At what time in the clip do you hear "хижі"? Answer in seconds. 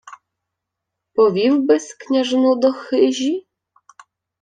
2.73-3.47